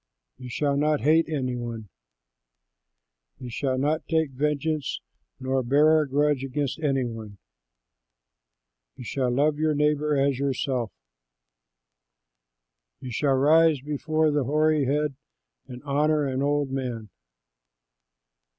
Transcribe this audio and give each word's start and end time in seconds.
You 0.39 0.49
shall 0.49 0.77
not 0.77 1.01
hate 1.01 1.29
any 1.29 1.55
one. 1.55 1.89
You 3.39 3.51
shall 3.51 3.77
not 3.77 4.07
take 4.07 4.31
vengeance 4.31 4.99
nor 5.39 5.61
bear 5.61 6.01
a 6.01 6.09
grudge 6.09 6.43
against 6.43 6.79
any 6.79 7.05
one. 7.05 7.37
You 8.95 9.03
shall 9.03 9.29
love 9.29 9.59
your 9.59 9.75
neighbor 9.75 10.17
as 10.17 10.39
yourself. 10.39 10.91
You 12.99 13.11
shall 13.11 13.35
rise 13.35 13.81
before 13.81 14.31
the 14.31 14.45
hoary 14.45 14.85
head 14.85 15.13
and 15.67 15.83
honor 15.83 16.25
an 16.25 16.41
old 16.41 16.71
man. 16.71 17.09